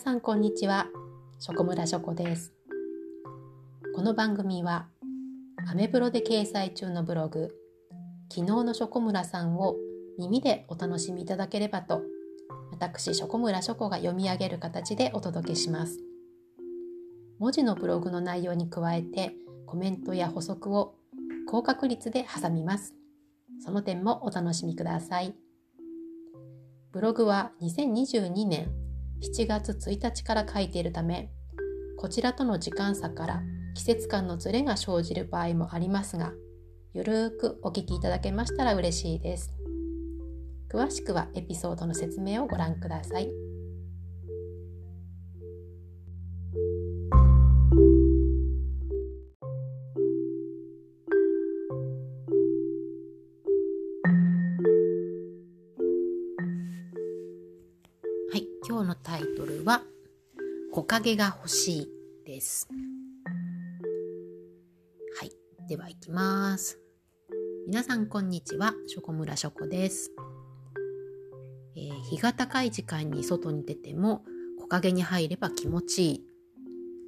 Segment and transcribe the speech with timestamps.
[0.00, 0.86] さんこんにちは。
[1.40, 2.54] ショコムラショコです。
[3.94, 4.88] この番組は
[5.68, 7.54] アメブロで掲載中のブログ
[8.32, 9.76] 昨日のショコムラさんを
[10.18, 12.00] 耳でお楽しみいただければと
[12.70, 15.98] 私ショコムラショコが読み上げる形でお届けします。
[17.38, 19.34] 文字のブログの内容に加えて
[19.66, 20.94] コメントや補足を
[21.46, 22.94] 高確率で挟みます。
[23.62, 25.34] その点もお楽しみください。
[26.90, 28.79] ブログは2022年
[29.22, 31.30] 7月1日から書いているため
[31.98, 33.42] こちらとの時間差から
[33.74, 36.32] 季節感のズレが生じる場合もありますが
[36.94, 39.52] ゆるーくお聞きいただけましたら嬉しいです
[40.72, 43.39] 詳しくはエピソードの説明をご覧ください。
[59.02, 59.82] タイトルは
[60.72, 61.88] 木陰が欲しい
[62.26, 62.68] です。
[65.18, 65.32] はい。
[65.68, 66.78] では行きます。
[67.66, 68.74] 皆さんこんにちは。
[68.86, 70.12] ショコムラショコです、
[71.76, 74.22] えー、日が高い時間に外に出ても
[74.58, 76.26] 木陰に入れば気持ちいい。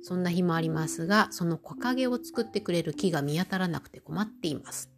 [0.03, 4.91] そんな日もありますが、その木陰を作ってくれる木が見当たらなくて困っています。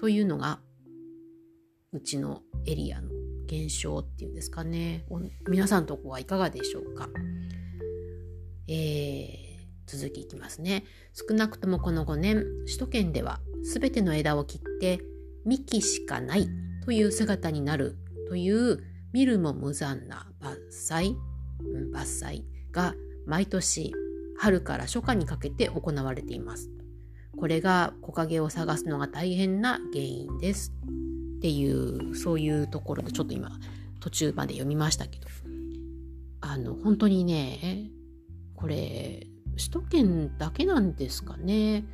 [0.00, 0.60] というのが、
[1.92, 3.19] うちのエリアの
[3.50, 5.04] 現象っていうんですかね
[5.48, 7.08] 皆さんとこはいかがでしょうか、
[8.68, 9.28] えー、
[9.86, 13.40] 続きいきますね少なくともこの5年首都圏では
[13.74, 15.00] 全ての枝を切って
[15.44, 16.48] 幹しかない
[16.84, 18.78] という姿になるという
[19.12, 21.16] 見るも無残な伐採、
[21.92, 22.94] 伐採が
[23.26, 23.92] 毎年
[24.38, 26.70] 春から初夏にかけて行われています。
[27.36, 30.72] これが木陰を探すのが大変な原因です。
[31.40, 33.50] っていうそういうところでちょっと今
[33.98, 35.26] 途中まで読みましたけど。
[36.42, 37.90] あの本当にね
[38.56, 41.84] これ首都圏だけなんですかね。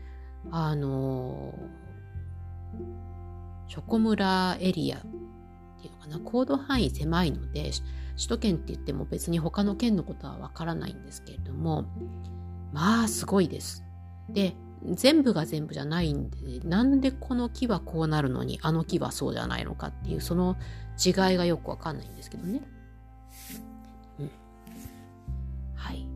[0.51, 1.55] あの
[3.69, 6.19] ショコムラエリアっていうのかな。
[6.21, 7.73] 行動範囲狭いので
[8.17, 11.85] 首都圏って言っても別に他の県のことはわからないんですけれども。
[12.73, 13.85] まあすごいです。
[14.29, 14.57] で
[14.95, 20.57] 全部が全部じゃないんで、なんでこの木はこうなるのに、あの木はそうじゃないのかっていう、その
[21.05, 22.63] 違いがよくわかんないんですけどね。
[24.21, 24.31] うん。
[25.75, 26.07] はい。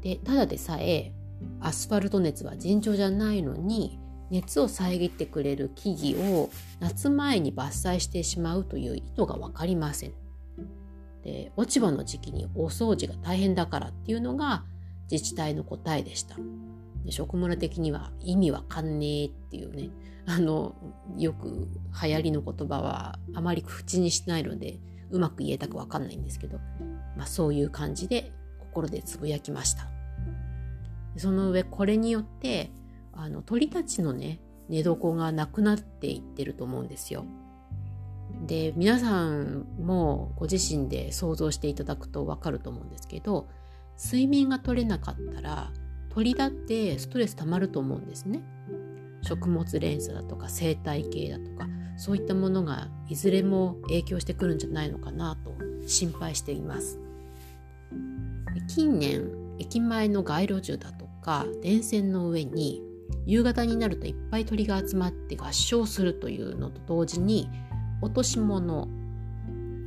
[0.00, 1.12] で、ただでさえ、
[1.60, 3.98] アスファルト熱は尋常じゃないのに、
[4.30, 10.14] 熱を遮ってくれる木々を夏前に伐採してしまうという意図が分かりません。
[11.22, 14.64] で落ち葉の時期にお掃除が大変だからっていうのが
[15.10, 16.36] 自治体の答えでした。
[17.10, 19.90] 食村的には意味わかんねえっていうね、
[20.26, 20.74] あの、
[21.16, 21.68] よく
[22.02, 24.78] 流行りの言葉はあまり口にしないので、
[25.10, 26.58] うまく言えたかわかんないんですけど、
[27.16, 29.88] まあそういう感じで心でつぶやきました。
[31.16, 32.70] その上、これによって、
[33.12, 37.24] あの、鳥たちのね、寝床がなくなっていってると思うんですよ。
[38.46, 43.48] で、皆さんもご自身で想像していただくとわかると思うんですけど、
[44.02, 45.70] 睡眠が取れなかったら
[46.14, 48.42] 鳥だってストレス溜まると思うんですね。
[49.22, 55.54] 食物連鎖だとか生態系だとかそういったものがいずれも影響してくるんじゃないのかなと
[55.86, 56.98] 心配しています。
[58.68, 62.82] 近年駅前の街路樹だとか電線の上に
[63.24, 67.48] 夕方になるといっぱい鳥が集まって合唱するというのと同時に
[68.02, 68.88] 落とし物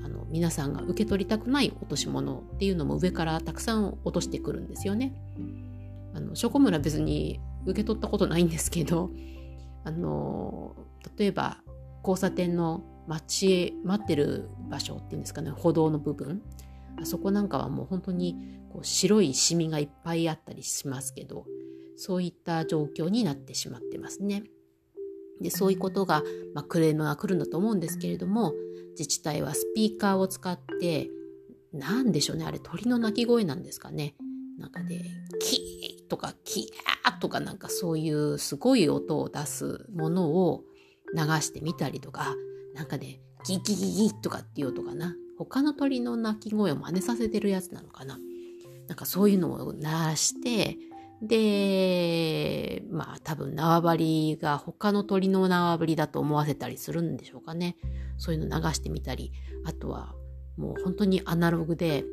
[0.03, 5.13] あの皆さんが受け取りたくない落とし物っていうのも上からたくさん落としてくるんですよね。
[6.15, 9.11] あのショコムラ別に受け取ったことないんですけど
[9.83, 10.75] あの
[11.17, 11.57] 例えば
[12.01, 16.41] 交差点の待ち待ってる場所っていうんですかね歩道の部分
[16.99, 18.35] あそこなんかはもう本当に
[18.71, 21.45] こう白いシミがいっぱいあったりしますけど
[21.97, 24.43] そういった状況になってしまってますね。
[25.41, 26.23] でそういうことが、
[26.53, 28.53] まあ、クレームが来るんだと思うんですけれども
[28.91, 31.09] 自治体はスピーカーを使って
[31.73, 34.15] 何でしょうねあれ鳥の鳴き声なんですかね
[34.57, 35.03] なんかで、
[35.39, 36.61] キーとかキ
[37.05, 40.63] ヤーとかなんかそういうすごい音を出すものを
[41.15, 42.35] 流してみたりとか、
[42.73, 45.15] なんかね、ギギギギとかっていう音かな。
[45.37, 48.17] 他の鳥の鳴き声を真似させてるやつなのかな。
[48.87, 50.77] なんかそういうのを鳴らして、
[51.21, 57.75] で、まあ多分縄張りが他の鳥の縄張りだと思わせたりするんでしょうかね。
[58.17, 59.31] そういうの流してみたり、
[59.65, 60.15] あとは
[60.57, 62.05] もう本当にアナログで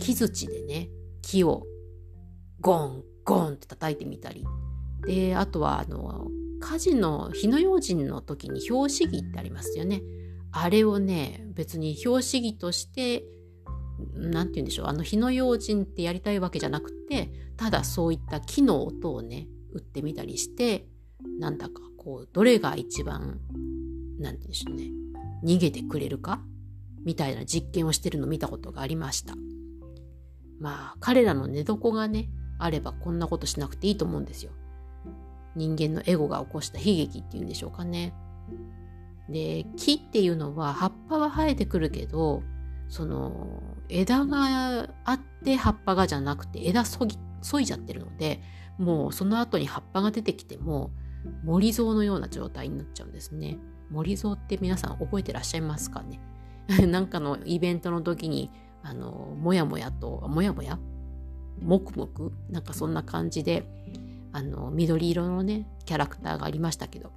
[0.00, 0.88] 木槌でね、
[1.22, 1.66] 木を
[2.62, 4.46] ゴン、ゴンって叩いてみたり。
[5.06, 6.28] で、あとは、あの、
[6.60, 10.02] 火事の火の用心の時に表紙木ってありますよね。
[10.52, 13.24] あれをね、別に表紙木として
[14.14, 20.86] 何て言うんでしょうあの火の用心ってやりたいわけじゃなくてただそういった木の音をね打ってみたりして
[21.38, 23.38] なんだかこうどれが一番
[24.18, 24.90] 何て言うんでしょうね
[25.44, 26.40] 逃げてくれるか
[27.04, 29.34] みたいな実験をしてるのを見たことがありました。
[30.60, 32.28] まあ彼らの寝床がね
[32.64, 34.52] あればこんなことしなくていいと思うんですよ。
[35.54, 38.14] 人間のエゴが起こした悲劇っていうんでしょうかね。
[39.28, 42.42] で木っていうのは葉っぱは生えてくるけど
[42.88, 48.42] その枝があって葉っぱがじゃなくて枝そぎ削いじゃってるので
[48.78, 50.90] もうその後に葉っぱが出てきても
[51.44, 53.58] 森蔵のような状態になっちゃうんですね。
[53.90, 56.20] 森蔵って皆さん覚えてらっしゃいますかね？
[56.86, 58.50] なんかのイベントの時に
[58.82, 60.78] あのもやもやともやもや
[61.62, 63.64] もくもくなんかそんな感じで
[64.32, 67.10] あの緑色のねキャラクターがありましたけど。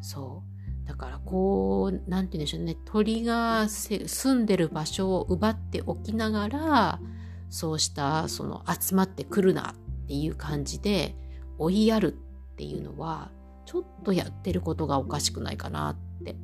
[0.00, 0.88] そう。
[0.88, 2.76] だからこう何て言うんでしょうね。
[2.84, 7.00] 鳥が住んでる場所を奪っておきながら
[7.48, 11.14] そうしたその集まってくるなっていう感じで
[11.58, 12.14] 追いやる
[12.52, 13.30] っていうのは
[13.66, 16.34] ちょっとやってることがおかしくないかなって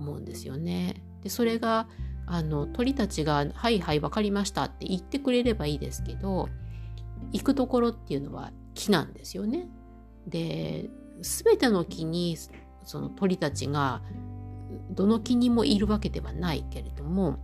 [0.00, 1.02] 思うんですよね。
[1.22, 1.86] でそれが
[2.30, 6.48] あの鳥たちが「はいはい分かりました」って言ってくれればいいですけど
[7.32, 9.68] 行くところっていうのは木なんですよね。
[10.26, 10.90] で
[11.20, 12.36] 全ての木に
[12.84, 14.02] その鳥たちが
[14.90, 17.38] どの木にもいるわけではないけれども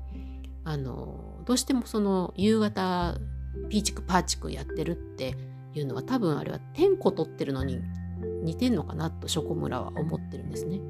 [0.64, 3.18] あのどうしてもその夕方
[3.68, 5.34] ピーチクパーチクやってるって
[5.74, 7.80] いうのは多分あれは天候取ってるのに
[8.42, 10.80] 似てんのかなとショコムラは思ってるんですね。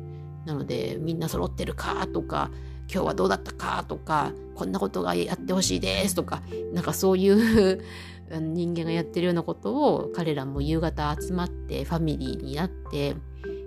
[0.44, 2.50] なのでみんな揃ってるかとか
[2.92, 6.42] 今日はどうだったかとかこんなことがやってほしいですとか
[6.72, 7.82] なんかそういう
[8.30, 13.16] 人間がやってるようなことを彼らも夕方集まってファミリーになって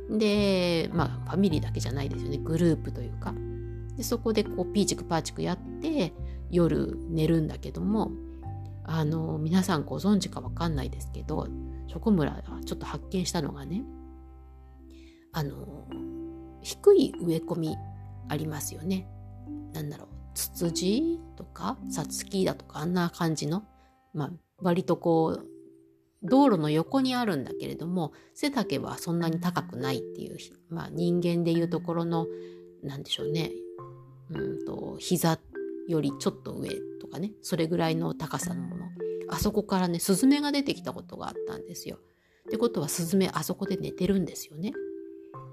[0.09, 2.37] でまあファミリーだけじゃないですよね。
[2.37, 3.33] グループというか。
[3.97, 6.13] でそこでこうピーチクパーチクやって
[6.51, 8.11] 夜寝るんだけども
[8.83, 11.47] あの皆さんご存知かわかんないですけど
[11.87, 13.83] ショコムラがちょっと発見したのがね
[15.33, 15.87] あの
[16.61, 17.75] 低い植え込み
[18.29, 19.07] ありますよね。
[19.73, 23.63] なんだろうツツジとかサツキだとかあんな感じの、
[24.13, 24.31] まあ、
[24.61, 25.47] 割とこう
[26.23, 30.37] 道路の横にあるんだけれども背丈はそんなに高くないっていう、
[30.69, 32.27] まあ、人間でいうところの
[32.83, 33.51] 何でしょうね
[34.31, 35.39] うんと膝
[35.87, 36.69] よりちょっと上
[36.99, 38.85] とかねそれぐらいの高さのもの
[39.29, 41.97] あそこからねスズメが出てきたことがあったんですよ。
[42.47, 44.71] ってことはスズメあそこで寝てるんですよね。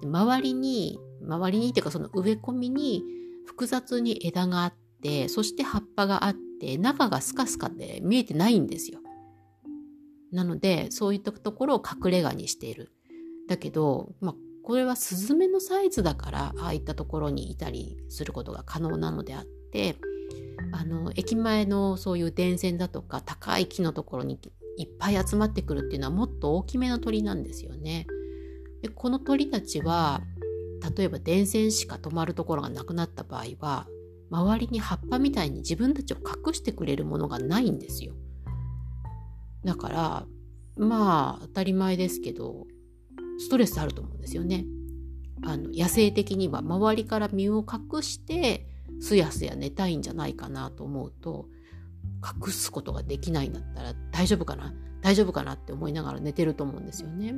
[0.03, 3.03] 周りに周りにっていうかその植え込みに
[3.47, 9.01] 複雑に枝があってそして葉っぱがあって中がスカスカで見えてないんですよ。
[10.33, 12.93] なのでそういったところを隠れ家にしている。
[13.49, 19.97] だけど、まあ、これはスズメのサイズだからああいったところにいたりすることが可能なのであって
[20.73, 24.41] あの駅前のそういう電線だとか高い木のところに
[24.79, 28.07] いっぱい集まってくるっていうのはもっと大きめの鳥なんですよね。
[28.85, 30.21] でこの鳥たちは
[30.95, 33.87] 例えば電線しか止まるところがなくなった場合は
[34.31, 38.13] 周りに葉っぱみたいに自分たちを隠してくれるものがないんですよ。
[39.65, 40.27] だから
[40.77, 42.67] まあ当たり前ですけど
[43.39, 44.67] ストレスあると思うんですよね。
[45.47, 48.67] あの野生的には周りから身を隠して
[49.01, 51.47] すやすや寝たいんじゃないかなと思うと
[52.23, 54.75] 隠すことができないんだったら大丈夫かな？
[55.01, 57.35] 大丈夫かなって思いながら寝てると思うんですよね。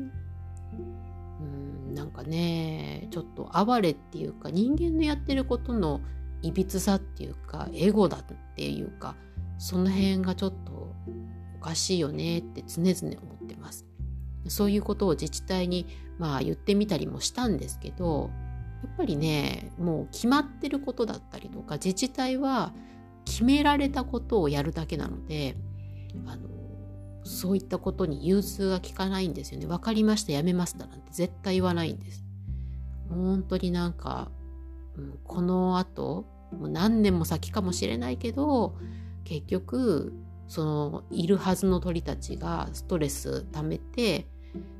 [1.40, 6.00] うんなんかねちょっと哀れっていうか人間のやってることの
[6.42, 8.24] いびつさっていうかエゴだっ
[8.54, 9.16] ていうか
[9.58, 10.94] その辺がちょっと
[11.56, 13.86] おかしいよねって常々思ってます。
[14.48, 15.86] そういうことを自治体に
[16.18, 18.30] まあ言ってみたりもしたんですけど
[18.84, 22.72] やっぱりねもう決まってることだったりとか自治体は
[23.24, 25.56] 決められたことをやるだけなので
[26.26, 26.48] あの
[27.26, 29.66] そういったことに融通が利かないんですよね。
[29.66, 32.24] 分かりました、やめましたなんて絶対言わないんです。
[33.08, 34.30] 本当になんか、
[34.96, 38.76] うん、この後、もう何年も先かもしれないけど、
[39.24, 40.12] 結局、
[40.48, 44.26] そのいるはずの鳥たちがストレス溜めて、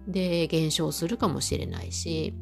[0.07, 2.35] で、減少するかもしれないし、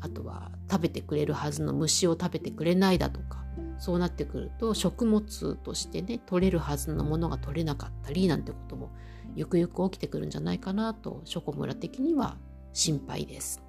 [0.00, 3.44] あとは食べてくれるはずの虫を食べてくれないだとか、
[3.78, 8.90] そうなってくると食物としてね取れるはずのものが取れなかったりなんてことも
[9.34, 12.36] ゆくゆく起きてくるんじゃないかなとショコムラ的には
[12.72, 13.62] 心配です。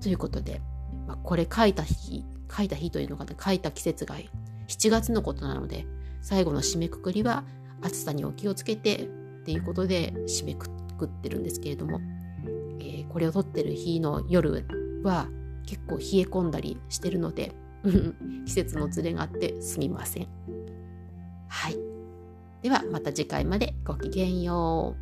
[0.00, 0.60] ということで、
[1.06, 2.24] まあ、これ書いた日
[2.54, 4.16] 書いた日というのかな書いた季節が
[4.68, 5.86] 7月のことなので
[6.20, 7.44] 最後の締めくくりは
[7.82, 9.06] 暑さにお気をつけてっ
[9.44, 12.00] ていうことで締めくくってるんですけれども、
[12.80, 14.64] えー、これを撮ってる日の夜
[15.02, 15.28] は
[15.66, 17.52] 結構冷え込んだりしてるので
[18.46, 20.28] 季節のずれがあってすみません。
[21.48, 21.81] はい。
[22.62, 24.94] ではまた次回までごきげんよ